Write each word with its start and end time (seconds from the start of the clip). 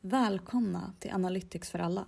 Välkomna 0.00 0.92
till 0.98 1.12
Analytics 1.12 1.70
för 1.70 1.78
alla. 1.78 2.06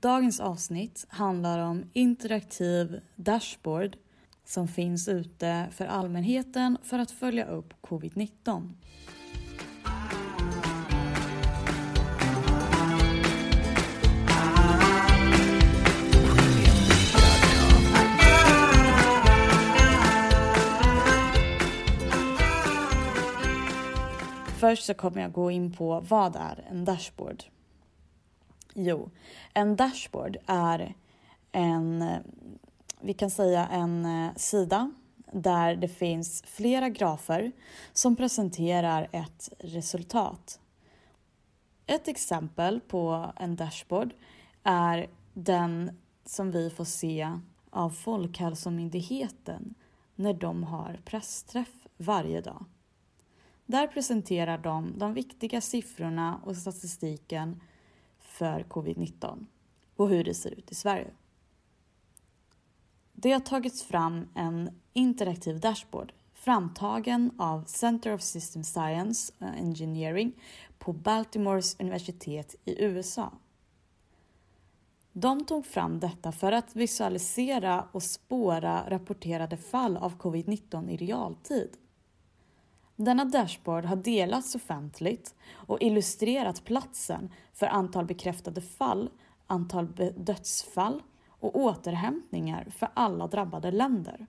Dagens 0.00 0.40
avsnitt 0.40 1.06
handlar 1.08 1.58
om 1.58 1.84
interaktiv 1.92 3.00
dashboard 3.16 3.96
som 4.44 4.68
finns 4.68 5.08
ute 5.08 5.66
för 5.72 5.86
allmänheten 5.86 6.78
för 6.82 6.98
att 6.98 7.10
följa 7.10 7.46
upp 7.46 7.74
covid-19. 7.80 8.72
Först 24.66 24.84
så 24.84 24.94
kommer 24.94 25.22
jag 25.22 25.32
gå 25.32 25.50
in 25.50 25.72
på 25.72 26.00
vad 26.00 26.36
är 26.36 26.64
en 26.70 26.84
dashboard? 26.84 27.44
Jo, 28.74 29.10
en 29.54 29.76
dashboard 29.76 30.36
är 30.46 30.94
en, 31.52 32.04
vi 33.00 33.14
kan 33.14 33.30
säga 33.30 33.66
en 33.66 34.04
eh, 34.04 34.34
sida 34.36 34.92
där 35.32 35.76
det 35.76 35.88
finns 35.88 36.42
flera 36.46 36.88
grafer 36.88 37.52
som 37.92 38.16
presenterar 38.16 39.08
ett 39.12 39.50
resultat. 39.58 40.60
Ett 41.86 42.08
exempel 42.08 42.80
på 42.80 43.32
en 43.36 43.56
dashboard 43.56 44.14
är 44.62 45.06
den 45.34 46.00
som 46.24 46.50
vi 46.50 46.70
får 46.70 46.84
se 46.84 47.30
av 47.70 47.90
Folkhälsomyndigheten 47.90 49.74
när 50.14 50.34
de 50.34 50.64
har 50.64 51.00
pressträff 51.04 51.86
varje 51.96 52.40
dag. 52.40 52.64
Där 53.66 53.86
presenterar 53.86 54.58
de 54.58 54.98
de 54.98 55.14
viktiga 55.14 55.60
siffrorna 55.60 56.40
och 56.44 56.56
statistiken 56.56 57.60
för 58.18 58.60
covid-19 58.60 59.46
och 59.96 60.08
hur 60.08 60.24
det 60.24 60.34
ser 60.34 60.50
ut 60.50 60.70
i 60.72 60.74
Sverige. 60.74 61.10
Det 63.12 63.32
har 63.32 63.40
tagits 63.40 63.82
fram 63.82 64.28
en 64.34 64.70
interaktiv 64.92 65.60
dashboard 65.60 66.12
framtagen 66.46 67.30
av 67.38 67.64
Center 67.64 68.14
of 68.14 68.22
System 68.22 68.64
Science 68.64 69.32
and 69.38 69.58
Engineering 69.58 70.32
på 70.78 70.92
Baltimores 70.92 71.80
universitet 71.80 72.54
i 72.64 72.84
USA. 72.84 73.32
De 75.12 75.44
tog 75.44 75.66
fram 75.66 76.00
detta 76.00 76.32
för 76.32 76.52
att 76.52 76.76
visualisera 76.76 77.88
och 77.92 78.02
spåra 78.02 78.90
rapporterade 78.90 79.56
fall 79.56 79.96
av 79.96 80.18
covid-19 80.18 80.90
i 80.90 80.96
realtid. 80.96 81.70
Denna 82.96 83.24
dashboard 83.24 83.84
har 83.84 83.96
delats 83.96 84.54
offentligt 84.54 85.34
och 85.52 85.82
illustrerat 85.82 86.64
platsen 86.64 87.32
för 87.52 87.66
antal 87.66 88.06
bekräftade 88.06 88.60
fall, 88.60 89.10
antal 89.46 89.88
dödsfall 90.16 91.02
och 91.28 91.56
återhämtningar 91.56 92.66
för 92.70 92.88
alla 92.94 93.26
drabbade 93.26 93.70
länder. 93.70 94.26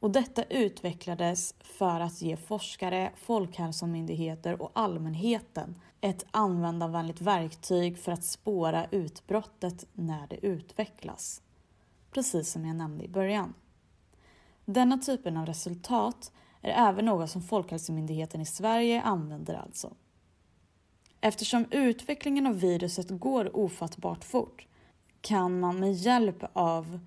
Och 0.00 0.10
detta 0.10 0.42
utvecklades 0.42 1.54
för 1.60 2.00
att 2.00 2.22
ge 2.22 2.36
forskare, 2.36 3.12
folkhälsomyndigheter 3.16 4.62
och 4.62 4.70
allmänheten 4.74 5.74
ett 6.00 6.26
användarvänligt 6.30 7.20
verktyg 7.20 7.98
för 7.98 8.12
att 8.12 8.24
spåra 8.24 8.86
utbrottet 8.90 9.86
när 9.92 10.26
det 10.26 10.46
utvecklas. 10.46 11.42
Precis 12.10 12.52
som 12.52 12.66
jag 12.66 12.76
nämnde 12.76 13.04
i 13.04 13.08
början. 13.08 13.54
Denna 14.64 14.98
typen 14.98 15.36
av 15.36 15.46
resultat 15.46 16.32
är 16.62 16.88
även 16.88 17.04
något 17.04 17.30
som 17.30 17.42
Folkhälsomyndigheten 17.42 18.40
i 18.40 18.46
Sverige 18.46 19.02
använder 19.02 19.54
alltså. 19.54 19.92
Eftersom 21.20 21.66
utvecklingen 21.70 22.46
av 22.46 22.60
viruset 22.60 23.10
går 23.10 23.56
ofattbart 23.56 24.24
fort 24.24 24.66
kan 25.20 25.60
man 25.60 25.80
med 25.80 25.92
hjälp 25.92 26.44
av 26.52 27.00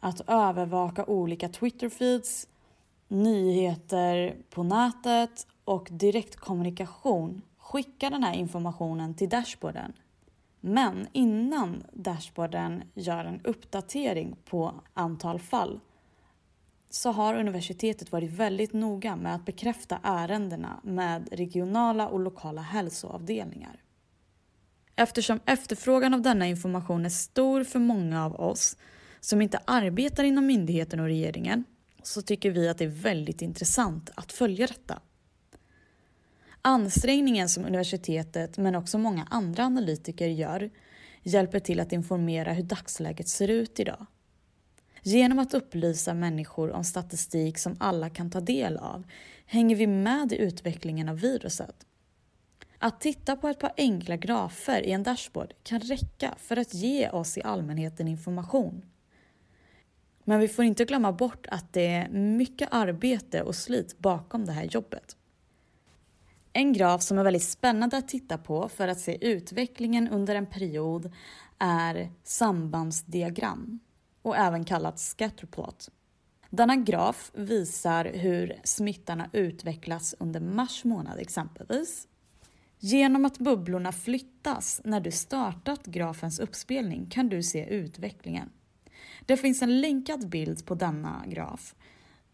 att 0.00 0.20
övervaka 0.26 1.04
olika 1.04 1.48
twitterfeeds, 1.48 2.48
nyheter 3.08 4.36
på 4.50 4.62
nätet 4.62 5.46
och 5.64 5.88
direktkommunikation 5.90 7.42
skicka 7.58 8.10
den 8.10 8.22
här 8.24 8.34
informationen 8.34 9.14
till 9.14 9.28
dashboarden. 9.28 9.92
Men 10.60 11.06
innan 11.12 11.84
dashboarden 11.92 12.82
gör 12.94 13.24
en 13.24 13.40
uppdatering 13.44 14.36
på 14.44 14.74
antal 14.94 15.38
fall 15.38 15.80
så 16.94 17.10
har 17.10 17.34
universitetet 17.34 18.12
varit 18.12 18.30
väldigt 18.30 18.72
noga 18.72 19.16
med 19.16 19.34
att 19.34 19.44
bekräfta 19.44 20.00
ärendena 20.02 20.80
med 20.82 21.28
regionala 21.32 22.08
och 22.08 22.20
lokala 22.20 22.62
hälsoavdelningar. 22.62 23.82
Eftersom 24.96 25.40
efterfrågan 25.46 26.14
av 26.14 26.22
denna 26.22 26.46
information 26.46 27.04
är 27.04 27.08
stor 27.08 27.64
för 27.64 27.78
många 27.78 28.24
av 28.24 28.40
oss 28.40 28.76
som 29.20 29.42
inte 29.42 29.60
arbetar 29.64 30.24
inom 30.24 30.46
myndigheten 30.46 31.00
och 31.00 31.06
regeringen 31.06 31.64
så 32.02 32.22
tycker 32.22 32.50
vi 32.50 32.68
att 32.68 32.78
det 32.78 32.84
är 32.84 33.02
väldigt 33.02 33.42
intressant 33.42 34.10
att 34.14 34.32
följa 34.32 34.66
detta. 34.66 35.00
Ansträngningen 36.62 37.48
som 37.48 37.64
universitetet 37.64 38.58
men 38.58 38.74
också 38.74 38.98
många 38.98 39.26
andra 39.30 39.64
analytiker 39.64 40.26
gör 40.26 40.70
hjälper 41.22 41.60
till 41.60 41.80
att 41.80 41.92
informera 41.92 42.52
hur 42.52 42.62
dagsläget 42.62 43.28
ser 43.28 43.48
ut 43.48 43.80
idag 43.80 44.06
Genom 45.04 45.38
att 45.38 45.54
upplysa 45.54 46.14
människor 46.14 46.70
om 46.70 46.84
statistik 46.84 47.58
som 47.58 47.76
alla 47.80 48.10
kan 48.10 48.30
ta 48.30 48.40
del 48.40 48.76
av 48.76 49.04
hänger 49.46 49.76
vi 49.76 49.86
med 49.86 50.32
i 50.32 50.36
utvecklingen 50.36 51.08
av 51.08 51.20
viruset. 51.20 51.86
Att 52.78 53.00
titta 53.00 53.36
på 53.36 53.48
ett 53.48 53.58
par 53.58 53.72
enkla 53.76 54.16
grafer 54.16 54.86
i 54.86 54.92
en 54.92 55.02
dashboard 55.02 55.54
kan 55.62 55.80
räcka 55.80 56.34
för 56.38 56.56
att 56.56 56.74
ge 56.74 57.10
oss 57.10 57.38
i 57.38 57.42
allmänheten 57.42 58.08
information. 58.08 58.82
Men 60.24 60.40
vi 60.40 60.48
får 60.48 60.64
inte 60.64 60.84
glömma 60.84 61.12
bort 61.12 61.46
att 61.50 61.72
det 61.72 61.86
är 61.86 62.08
mycket 62.08 62.68
arbete 62.72 63.42
och 63.42 63.54
slit 63.54 63.98
bakom 63.98 64.44
det 64.44 64.52
här 64.52 64.64
jobbet. 64.64 65.16
En 66.52 66.72
graf 66.72 67.02
som 67.02 67.18
är 67.18 67.24
väldigt 67.24 67.42
spännande 67.42 67.96
att 67.96 68.08
titta 68.08 68.38
på 68.38 68.68
för 68.68 68.88
att 68.88 69.00
se 69.00 69.26
utvecklingen 69.26 70.08
under 70.08 70.34
en 70.34 70.46
period 70.46 71.12
är 71.58 72.10
sambandsdiagram 72.24 73.80
och 74.22 74.36
även 74.36 74.64
kallat 74.64 74.98
scatterplot. 74.98 75.88
Denna 76.50 76.76
graf 76.76 77.30
visar 77.34 78.04
hur 78.04 78.60
smittan 78.64 79.20
har 79.20 79.28
utvecklats 79.32 80.14
under 80.18 80.40
mars 80.40 80.84
månad 80.84 81.18
exempelvis. 81.18 82.08
Genom 82.78 83.24
att 83.24 83.38
bubblorna 83.38 83.92
flyttas 83.92 84.80
när 84.84 85.00
du 85.00 85.10
startat 85.10 85.86
grafens 85.86 86.38
uppspelning 86.38 87.06
kan 87.10 87.28
du 87.28 87.42
se 87.42 87.66
utvecklingen. 87.66 88.50
Det 89.26 89.36
finns 89.36 89.62
en 89.62 89.80
länkad 89.80 90.28
bild 90.28 90.66
på 90.66 90.74
denna 90.74 91.24
graf 91.26 91.74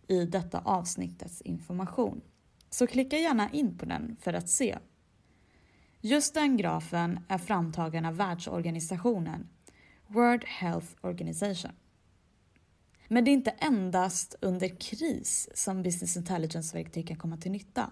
i 0.09 0.25
detta 0.25 0.59
avsnittets 0.59 1.43
information. 1.43 2.21
Så 2.71 2.87
klicka 2.87 3.19
gärna 3.19 3.51
in 3.51 3.79
på 3.79 3.85
den 3.85 4.17
för 4.21 4.33
att 4.33 4.49
se. 4.49 4.79
Just 6.01 6.35
den 6.35 6.57
grafen 6.57 7.21
är 7.29 7.39
framtagen 7.39 8.05
av 8.05 8.17
världsorganisationen 8.17 9.49
World 10.07 10.45
Health 10.45 10.89
Organization. 11.01 11.73
Men 13.09 13.25
det 13.25 13.31
är 13.31 13.33
inte 13.33 13.51
endast 13.51 14.35
under 14.41 14.81
kris 14.81 15.49
som 15.55 15.83
business 15.83 16.17
intelligence-verktyg 16.17 17.09
kan 17.09 17.17
komma 17.17 17.37
till 17.37 17.53
nytta. 17.53 17.91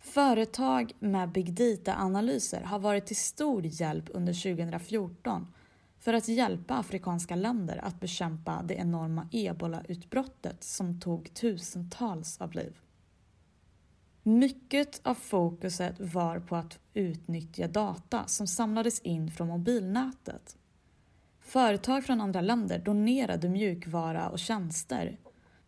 Företag 0.00 0.92
med 0.98 1.32
big 1.32 1.54
data-analyser 1.54 2.60
har 2.60 2.78
varit 2.78 3.06
till 3.06 3.16
stor 3.16 3.62
hjälp 3.66 4.04
under 4.14 4.32
2014 4.32 5.46
för 6.00 6.12
att 6.14 6.28
hjälpa 6.28 6.74
afrikanska 6.74 7.36
länder 7.36 7.84
att 7.84 8.00
bekämpa 8.00 8.62
det 8.62 8.74
enorma 8.74 9.28
ebola-utbrottet 9.32 10.64
som 10.64 11.00
tog 11.00 11.34
tusentals 11.34 12.40
av 12.40 12.52
liv. 12.52 12.76
Mycket 14.22 15.00
av 15.02 15.14
fokuset 15.14 16.00
var 16.00 16.40
på 16.40 16.56
att 16.56 16.78
utnyttja 16.94 17.68
data 17.68 18.26
som 18.26 18.46
samlades 18.46 19.00
in 19.00 19.30
från 19.30 19.48
mobilnätet. 19.48 20.57
Företag 21.48 22.04
från 22.04 22.20
andra 22.20 22.40
länder 22.40 22.78
donerade 22.78 23.48
mjukvara 23.48 24.28
och 24.28 24.38
tjänster 24.38 25.18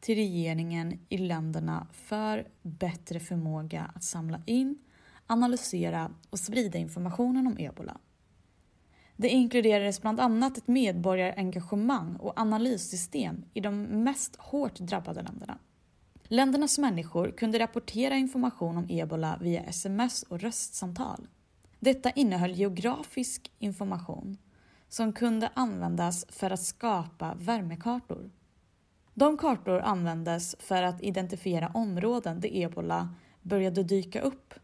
till 0.00 0.14
regeringen 0.14 0.98
i 1.08 1.18
länderna 1.18 1.86
för 1.92 2.48
bättre 2.62 3.20
förmåga 3.20 3.90
att 3.94 4.04
samla 4.04 4.42
in, 4.46 4.78
analysera 5.26 6.10
och 6.30 6.38
sprida 6.38 6.78
informationen 6.78 7.46
om 7.46 7.58
ebola. 7.58 7.98
Det 9.16 9.28
inkluderades 9.28 10.00
bland 10.00 10.20
annat 10.20 10.58
ett 10.58 10.68
medborgarengagemang 10.68 12.16
och 12.16 12.40
analyssystem 12.40 13.44
i 13.54 13.60
de 13.60 13.82
mest 13.82 14.36
hårt 14.36 14.78
drabbade 14.78 15.22
länderna. 15.22 15.58
Ländernas 16.22 16.78
människor 16.78 17.30
kunde 17.30 17.58
rapportera 17.58 18.14
information 18.14 18.76
om 18.76 18.86
ebola 18.88 19.38
via 19.40 19.62
sms 19.62 20.22
och 20.22 20.40
röstsamtal. 20.40 21.26
Detta 21.78 22.10
innehöll 22.10 22.52
geografisk 22.52 23.52
information 23.58 24.36
som 24.90 25.12
kunde 25.12 25.50
användas 25.54 26.26
för 26.28 26.50
att 26.50 26.62
skapa 26.62 27.34
värmekartor. 27.34 28.30
De 29.14 29.38
kartor 29.38 29.80
användes 29.80 30.56
för 30.58 30.82
att 30.82 31.02
identifiera 31.02 31.68
områden 31.74 32.40
där 32.40 32.56
ebola 32.56 33.14
började 33.42 33.82
dyka 33.82 34.20
upp. 34.20 34.54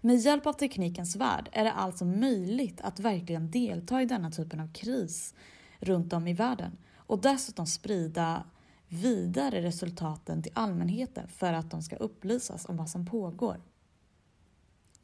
Med 0.00 0.16
hjälp 0.16 0.46
av 0.46 0.52
teknikens 0.52 1.16
värld 1.16 1.48
är 1.52 1.64
det 1.64 1.72
alltså 1.72 2.04
möjligt 2.04 2.80
att 2.80 3.00
verkligen 3.00 3.50
delta 3.50 4.02
i 4.02 4.04
denna 4.04 4.30
typen 4.30 4.60
av 4.60 4.72
kris 4.72 5.34
runt 5.78 6.12
om 6.12 6.28
i 6.28 6.32
världen 6.32 6.78
och 6.96 7.20
dessutom 7.20 7.66
sprida 7.66 8.44
vidare 8.88 9.62
resultaten 9.62 10.42
till 10.42 10.52
allmänheten 10.54 11.28
för 11.28 11.52
att 11.52 11.70
de 11.70 11.82
ska 11.82 11.96
upplysas 11.96 12.68
om 12.68 12.76
vad 12.76 12.90
som 12.90 13.06
pågår. 13.06 13.62